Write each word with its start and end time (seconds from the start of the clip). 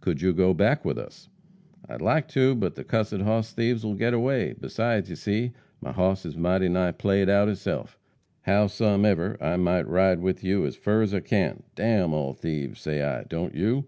"Could 0.00 0.22
you 0.22 0.32
go 0.32 0.54
back 0.54 0.82
with 0.86 0.96
us?" 0.96 1.28
"I'd 1.86 2.00
like 2.00 2.26
to, 2.28 2.54
but 2.54 2.74
the 2.74 2.84
cussed 2.84 3.12
hoss 3.20 3.52
thieves 3.52 3.84
will 3.84 3.92
get 3.96 4.14
away. 4.14 4.54
Besides, 4.58 5.10
you 5.10 5.14
see, 5.14 5.52
my 5.82 5.92
hoss 5.92 6.24
is 6.24 6.38
mighty 6.38 6.70
nigh 6.70 6.92
played 6.92 7.28
out 7.28 7.48
hisself. 7.48 7.98
Howsumever, 8.46 9.36
I 9.42 9.58
might 9.58 9.86
ride 9.86 10.20
with 10.20 10.42
you 10.42 10.64
as 10.64 10.74
fur 10.74 11.02
as 11.02 11.12
I 11.12 11.20
can. 11.20 11.64
D 11.74 11.82
n 11.82 12.14
all 12.14 12.32
thieves, 12.32 12.80
say 12.80 13.02
I, 13.02 13.24
don't 13.24 13.54
you?" 13.54 13.84